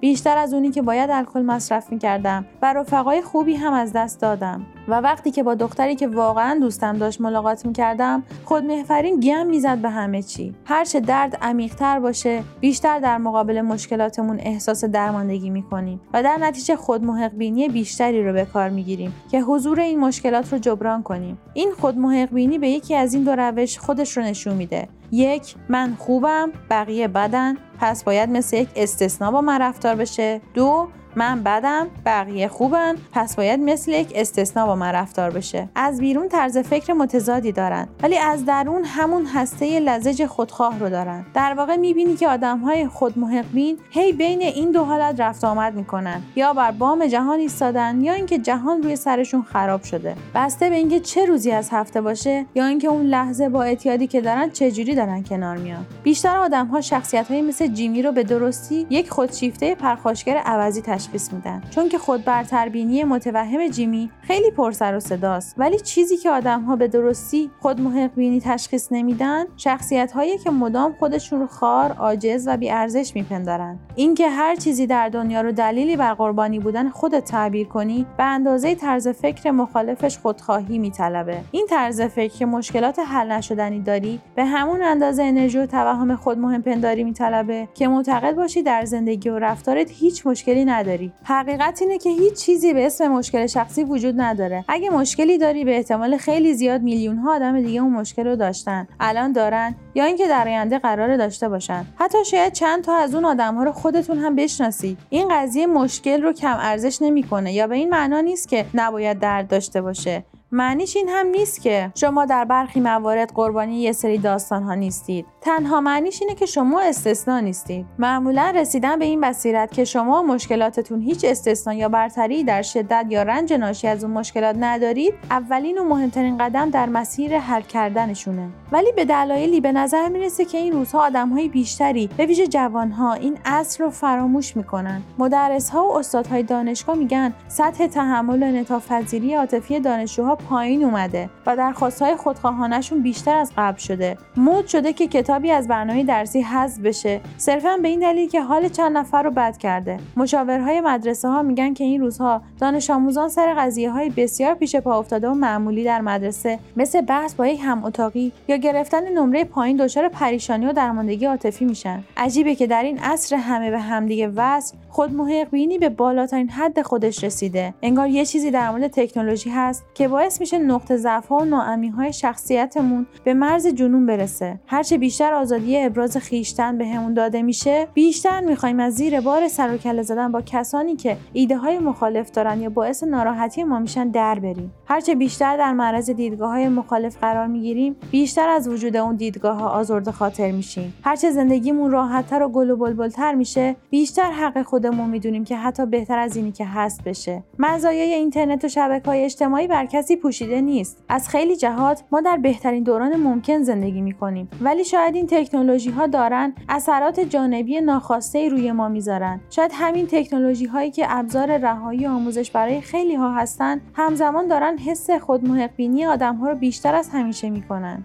بیشتر 0.00 0.38
از 0.38 0.54
اونی 0.54 0.70
که 0.70 0.82
باید 0.82 1.10
الکل 1.10 1.42
مصرف 1.42 1.92
می‌کردم 1.92 2.44
و 2.62 2.72
رفقای 2.72 3.22
خوبی 3.22 3.54
هم 3.54 3.72
از 3.72 3.92
دست 3.92 4.20
دادم. 4.20 4.66
و 4.88 5.00
وقتی 5.00 5.30
که 5.30 5.42
با 5.42 5.54
دختری 5.54 5.96
که 5.96 6.08
واقعا 6.08 6.58
دوستم 6.60 6.98
داشت 6.98 7.20
ملاقات 7.20 7.66
می‌کردم 7.66 8.22
خودمحوریم 8.44 9.20
گم 9.20 9.46
می‌زد 9.46 9.78
به 9.78 9.90
همه 9.90 10.22
چی. 10.22 10.54
هرچه 10.64 11.00
درد 11.00 11.38
عمیقتر 11.42 12.00
باشه 12.00 12.42
بیشتر 12.60 12.98
در 12.98 13.18
مقابل 13.18 13.60
مشکلاتمون 13.60 14.40
احساس 14.40 14.84
درماندگی 14.84 15.50
می‌کنیم 15.50 16.00
و 16.12 16.22
در 16.22 16.36
نتیجه 16.36 16.76
خودمحق 16.76 17.34
بینی 17.34 17.68
بیشتری 17.68 18.24
رو 18.24 18.32
به 18.32 18.44
کار 18.44 18.68
می‌گیریم 18.68 19.12
که 19.30 19.40
حضور 19.40 19.80
این 19.80 20.00
مشکلات 20.00 20.52
رو 20.52 20.58
جبران 20.58 21.02
کنیم. 21.02 21.38
این 21.54 21.72
خودمحق 21.80 22.34
بینی 22.34 22.58
به 22.58 22.68
یکی 22.68 22.94
از 22.94 23.14
این 23.14 23.24
دو 23.24 23.30
روش 23.36 23.78
خودش 23.78 24.16
رو 24.16 24.22
نشون 24.22 24.54
میده. 24.54 24.88
یک 25.12 25.54
من 25.68 25.96
خوبم 25.98 26.52
بقیه 26.70 27.08
بدن 27.08 27.56
پس 27.80 28.04
باید 28.04 28.30
مثل 28.30 28.56
یک 28.56 28.68
استثنا 28.76 29.30
با 29.30 29.40
من 29.40 29.60
رفتار 29.60 29.94
بشه. 29.94 30.40
دو 30.54 30.88
من 31.16 31.42
بدم 31.42 31.86
بقیه 32.06 32.48
خوبن 32.48 32.94
پس 33.12 33.36
باید 33.36 33.60
مثل 33.60 33.92
یک 33.92 34.12
استثنا 34.14 34.66
با 34.66 34.74
من 34.74 34.92
رفتار 34.92 35.30
بشه. 35.30 35.68
از 35.74 36.00
بیرون 36.00 36.28
طرز 36.28 36.58
فکر 36.58 36.92
متضادی 36.92 37.52
دارن 37.52 37.88
ولی 38.02 38.18
از 38.18 38.44
درون 38.44 38.84
همون 38.84 39.26
هسته 39.26 39.80
لزج 39.80 40.26
خودخواه 40.26 40.78
رو 40.78 40.88
دارن. 40.88 41.26
در 41.34 41.54
واقع 41.54 41.76
می‌بینی 41.76 42.16
که 42.16 42.28
آدم 42.28 42.58
های 42.58 42.88
خود 42.88 43.14
بین 43.52 43.78
هی 43.90 44.12
بین 44.12 44.42
این 44.42 44.70
دو 44.70 44.84
حالت 44.84 45.20
رفت 45.20 45.44
آمد 45.44 45.74
می‌کنن. 45.74 46.22
یا 46.36 46.52
بر 46.52 46.70
بام 46.70 47.06
جهان 47.06 47.38
ایستادن 47.38 48.00
یا 48.00 48.12
اینکه 48.12 48.38
جهان 48.38 48.82
روی 48.82 48.96
سرشون 48.96 49.42
خراب 49.42 49.82
شده. 49.82 50.14
بسته 50.34 50.70
به 50.70 50.74
اینکه 50.74 51.00
چه 51.00 51.26
روزی 51.26 51.52
از 51.52 51.68
هفته 51.72 52.00
باشه 52.00 52.46
یا 52.54 52.66
اینکه 52.66 52.88
اون 52.88 53.06
لحظه 53.06 53.48
با 53.48 53.62
اعتیادی 53.62 54.06
که 54.06 54.20
دارن 54.20 54.50
چجوری 54.50 54.94
دارن 54.94 55.22
کنار 55.22 55.56
میان. 55.56 55.86
بیشتر 56.02 56.36
آدم 56.36 56.66
ها 56.66 56.80
شخصیت 56.80 57.30
مثل 57.30 57.66
جیمی 57.66 58.02
رو 58.02 58.12
به 58.12 58.22
درستی 58.22 58.86
یک 58.90 59.10
خودشیفته 59.10 59.74
پرخاشگر 59.74 60.36
عوضی 60.36 60.82
تشخیص 61.00 61.32
میدن. 61.32 61.62
چون 61.70 61.88
که 61.88 61.98
خود 61.98 62.24
برتربینی 62.24 63.04
متوهم 63.04 63.68
جیمی 63.68 64.10
خیلی 64.22 64.50
پرسر 64.50 64.96
و 64.96 65.00
صداست. 65.00 65.54
ولی 65.58 65.80
چیزی 65.80 66.16
که 66.16 66.30
آدم 66.30 66.62
ها 66.62 66.76
به 66.76 66.88
درستی 66.88 67.50
خود 67.60 67.80
محق 67.80 68.14
بینی 68.14 68.40
تشخیص 68.40 68.88
نمیدن 68.90 69.44
شخصیت 69.56 70.12
هایی 70.12 70.38
که 70.38 70.50
مدام 70.50 70.94
خودشون 70.98 71.40
رو 71.40 71.46
خار 71.46 71.92
عاجز 71.92 72.48
و 72.48 72.56
بیارزش 72.56 73.12
میپندارن. 73.14 73.78
اینکه 73.94 74.28
هر 74.28 74.56
چیزی 74.56 74.86
در 74.86 75.08
دنیا 75.08 75.40
رو 75.40 75.52
دلیلی 75.52 75.96
بر 75.96 76.14
قربانی 76.14 76.58
بودن 76.58 76.88
خودت 76.88 77.24
تعبیر 77.24 77.66
کنی 77.68 78.06
به 78.16 78.24
اندازه 78.24 78.74
طرز 78.74 79.08
فکر 79.08 79.50
مخالفش 79.50 80.18
خودخواهی 80.18 80.78
میطلبه. 80.78 81.40
این 81.50 81.66
طرز 81.70 82.00
فکر 82.00 82.32
که 82.32 82.46
مشکلات 82.46 82.98
حل 82.98 83.32
نشدنی 83.32 83.80
داری 83.80 84.20
به 84.34 84.44
همون 84.44 84.82
اندازه 84.82 85.22
انرژی 85.22 85.58
و 85.58 85.66
توهم 85.66 86.16
خود 86.16 86.38
مهم 86.38 86.62
پنداری 86.62 87.04
میطلبه 87.04 87.68
که 87.74 87.88
معتقد 87.88 88.36
باشی 88.36 88.62
در 88.62 88.84
زندگی 88.84 89.28
و 89.28 89.38
رفتارت 89.38 89.90
هیچ 89.90 90.26
مشکلی 90.26 90.64
نداری 90.64 90.89
حقیقت 91.24 91.82
اینه 91.82 91.98
که 91.98 92.10
هیچ 92.10 92.34
چیزی 92.34 92.74
به 92.74 92.86
اسم 92.86 93.08
مشکل 93.08 93.46
شخصی 93.46 93.84
وجود 93.84 94.20
نداره. 94.20 94.64
اگه 94.68 94.90
مشکلی 94.90 95.38
داری 95.38 95.64
به 95.64 95.76
احتمال 95.76 96.16
خیلی 96.16 96.54
زیاد 96.54 96.82
میلیون 96.82 97.16
ها 97.16 97.34
آدم 97.34 97.60
دیگه 97.60 97.80
اون 97.80 97.92
مشکل 97.92 98.26
رو 98.26 98.36
داشتن. 98.36 98.88
الان 99.00 99.32
دارن 99.32 99.74
یا 99.94 100.04
اینکه 100.04 100.28
در 100.28 100.48
آینده 100.48 100.78
قرار 100.78 101.16
داشته 101.16 101.48
باشن. 101.48 101.84
حتی 101.96 102.24
شاید 102.24 102.52
چند 102.52 102.84
تا 102.84 102.96
از 102.96 103.14
اون 103.14 103.24
آدم 103.24 103.54
ها 103.54 103.64
رو 103.64 103.72
خودتون 103.72 104.18
هم 104.18 104.36
بشناسید 104.36 104.98
این 105.10 105.28
قضیه 105.30 105.66
مشکل 105.66 106.22
رو 106.22 106.32
کم 106.32 106.56
ارزش 106.60 107.02
نمی‌کنه 107.02 107.52
یا 107.52 107.66
به 107.66 107.76
این 107.76 107.90
معنا 107.90 108.20
نیست 108.20 108.48
که 108.48 108.66
نباید 108.74 109.18
درد 109.18 109.48
داشته 109.48 109.80
باشه. 109.82 110.24
معنیش 110.52 110.96
این 110.96 111.08
هم 111.08 111.26
نیست 111.26 111.60
که 111.60 111.92
شما 111.94 112.24
در 112.24 112.44
برخی 112.44 112.80
موارد 112.80 113.32
قربانی 113.34 113.80
یه 113.80 113.92
سری 113.92 114.18
داستان 114.18 114.62
ها 114.62 114.74
نیستید. 114.74 115.26
تنها 115.40 115.80
معنیش 115.80 116.22
اینه 116.22 116.34
که 116.34 116.46
شما 116.46 116.80
استثنا 116.80 117.40
نیستید. 117.40 117.86
معمولا 117.98 118.52
رسیدن 118.56 118.98
به 118.98 119.04
این 119.04 119.20
بصیرت 119.20 119.72
که 119.72 119.84
شما 119.84 120.22
مشکلاتتون 120.22 121.00
هیچ 121.00 121.24
استثنا 121.24 121.74
یا 121.74 121.88
برتری 121.88 122.44
در 122.44 122.62
شدت 122.62 123.06
یا 123.08 123.22
رنج 123.22 123.52
ناشی 123.52 123.88
از 123.88 124.04
اون 124.04 124.12
مشکلات 124.12 124.56
ندارید 124.60 125.14
اولین 125.30 125.78
و 125.78 125.84
مهمترین 125.84 126.38
قدم 126.38 126.70
در 126.70 126.86
مسیر 126.86 127.38
حل 127.38 127.62
کردنشونه. 127.62 128.48
ولی 128.72 128.92
به 128.92 129.04
دلایلی 129.04 129.60
به 129.60 129.72
نظر 129.72 130.08
می‌رسه 130.08 130.44
که 130.44 130.58
این 130.58 130.72
روزها 130.72 131.06
آدمهای 131.06 131.48
بیشتری 131.48 132.10
به 132.16 132.26
ویژه 132.26 132.46
جوانها 132.46 133.12
این 133.12 133.38
اصل 133.44 133.84
رو 133.84 133.90
فراموش 133.90 134.56
می‌کنن. 134.56 135.02
مدرسها 135.18 135.88
و 135.88 135.96
استادهای 135.96 136.42
دانشگاه 136.42 136.96
میگن 136.96 137.34
سطح 137.48 137.86
تحمل 137.86 138.42
و 138.42 138.46
انعطاف 138.46 138.92
پذیری 138.92 139.34
عاطفی 139.34 139.80
دانشجوها 139.80 140.39
پایین 140.48 140.84
اومده 140.84 141.30
و 141.46 141.56
درخواستهای 141.56 142.16
خودخواهانشون 142.16 143.02
بیشتر 143.02 143.36
از 143.36 143.52
قبل 143.56 143.78
شده. 143.78 144.18
مود 144.36 144.66
شده 144.66 144.92
که 144.92 145.06
کتابی 145.06 145.50
از 145.50 145.68
برنامه 145.68 146.04
درسی 146.04 146.40
حذف 146.40 146.78
بشه. 146.80 147.20
صرفا 147.36 147.76
به 147.82 147.88
این 147.88 148.00
دلیل 148.00 148.28
که 148.28 148.42
حال 148.42 148.68
چند 148.68 148.96
نفر 148.96 149.22
رو 149.22 149.30
بد 149.30 149.56
کرده. 149.56 149.96
مشاورهای 150.16 150.80
مدرسه 150.80 151.28
ها 151.28 151.42
میگن 151.42 151.74
که 151.74 151.84
این 151.84 152.00
روزها 152.00 152.42
دانش 152.60 152.90
آموزان 152.90 153.28
سر 153.28 153.54
قضیه 153.54 153.90
های 153.90 154.10
بسیار 154.10 154.54
پیش 154.54 154.76
پا 154.76 154.98
افتاده 154.98 155.28
و 155.28 155.34
معمولی 155.34 155.84
در 155.84 156.00
مدرسه 156.00 156.58
مثل 156.76 157.00
بحث 157.00 157.34
با 157.34 157.46
یک 157.46 157.60
هم 157.64 157.84
اتاقی 157.84 158.32
یا 158.48 158.56
گرفتن 158.56 159.08
نمره 159.08 159.44
پایین 159.44 159.76
دچار 159.76 160.08
پریشانی 160.08 160.66
و 160.66 160.72
درماندگی 160.72 161.26
عاطفی 161.26 161.64
میشن. 161.64 162.04
عجیبه 162.16 162.54
که 162.54 162.66
در 162.66 162.82
این 162.82 162.98
عصر 162.98 163.36
همه 163.36 163.70
به 163.70 163.80
همدیگه 163.80 164.28
وصل 164.36 164.76
خود 164.90 165.10
بینی 165.50 165.78
به 165.78 165.88
بالاترین 165.88 166.50
حد 166.50 166.82
خودش 166.82 167.24
رسیده. 167.24 167.74
انگار 167.82 168.08
یه 168.08 168.24
چیزی 168.24 168.50
در 168.50 168.70
مورد 168.70 168.86
تکنولوژی 168.86 169.50
هست 169.50 169.84
که 169.94 170.08
باعث 170.08 170.40
میشه 170.40 170.58
نقطه 170.58 170.96
ضعف 170.96 171.26
ها 171.26 171.36
و 171.36 171.44
ناامی 171.44 171.88
های 171.88 172.12
شخصیتمون 172.12 173.06
به 173.24 173.34
مرز 173.34 173.66
جنون 173.66 174.06
برسه. 174.06 174.60
هرچه 174.66 174.98
بیشتر 174.98 175.34
آزادی 175.34 175.78
ابراز 175.78 176.16
خیشتن 176.16 176.78
بهمون 176.78 177.14
داده 177.14 177.42
میشه 177.42 177.88
بیشتر 177.94 178.40
می‌خوایم 178.40 178.80
از 178.80 178.94
زیر 178.94 179.20
بار 179.20 179.48
سر 179.48 179.74
و 179.74 179.76
کله 179.76 180.02
زدن 180.02 180.32
با 180.32 180.42
کسانی 180.42 180.96
که 180.96 181.16
ایده 181.32 181.56
های 181.56 181.78
مخالف 181.78 182.30
دارن 182.30 182.60
یا 182.60 182.70
باعث 182.70 183.02
ناراحتی 183.02 183.64
ما 183.64 183.78
میشن 183.78 184.08
در 184.08 184.38
بریم. 184.38 184.72
هرچه 184.86 185.14
بیشتر 185.14 185.56
در 185.56 185.72
معرض 185.72 186.10
دیدگاه 186.10 186.50
های 186.50 186.68
مخالف 186.68 187.16
قرار 187.20 187.46
می‌گیریم 187.46 187.96
بیشتر 188.10 188.48
از 188.48 188.68
وجود 188.68 188.96
اون 188.96 189.16
دیدگاه 189.16 189.56
ها 189.56 189.68
آزرده 189.68 190.12
خاطر 190.12 190.50
میشیم. 190.50 190.94
هرچه 191.04 191.30
زندگیمون 191.30 191.90
راحتتر 191.90 192.42
و 192.42 192.48
گل 192.48 192.70
و 192.70 192.76
بلبلتر 192.76 193.34
میشه 193.34 193.76
بیشتر 193.90 194.30
حق 194.30 194.62
خودمون 194.80 195.10
می‌دونیم 195.10 195.44
که 195.44 195.56
حتی 195.56 195.86
بهتر 195.86 196.18
از 196.18 196.36
اینی 196.36 196.52
که 196.52 196.66
هست 196.66 197.04
بشه. 197.04 197.42
مزایای 197.58 198.12
اینترنت 198.12 198.64
و 198.64 198.68
شبکه 198.68 199.10
های 199.10 199.24
اجتماعی 199.24 199.66
بر 199.66 199.86
کسی 199.86 200.16
پوشیده 200.16 200.60
نیست. 200.60 201.04
از 201.08 201.28
خیلی 201.28 201.56
جهات 201.56 202.02
ما 202.12 202.20
در 202.20 202.36
بهترین 202.36 202.82
دوران 202.82 203.16
ممکن 203.16 203.62
زندگی 203.62 204.00
می‌کنیم. 204.00 204.48
ولی 204.60 204.84
شاید 204.84 205.14
این 205.14 205.26
تکنولوژی 205.26 205.90
ها 205.90 206.06
دارن 206.06 206.52
اثرات 206.68 207.20
جانبی 207.20 207.80
ناخواسته 207.80 208.48
روی 208.48 208.72
ما 208.72 208.88
می‌ذارن. 208.88 209.40
شاید 209.50 209.70
همین 209.74 210.06
تکنولوژی 210.06 210.66
هایی 210.66 210.90
که 210.90 211.06
ابزار 211.08 211.56
رهایی 211.56 212.06
آموزش 212.06 212.50
برای 212.50 212.80
خیلی 212.80 213.14
ها 213.14 213.34
هستن 213.34 213.80
همزمان 213.94 214.46
دارن 214.46 214.78
حس 214.78 215.10
خود 215.10 215.48
محق 215.48 215.70
بینی 215.76 216.06
آدم 216.06 216.36
ها 216.36 216.48
رو 216.48 216.54
بیشتر 216.54 216.94
از 216.94 217.08
همیشه 217.08 217.50
می‌کنن. 217.50 218.04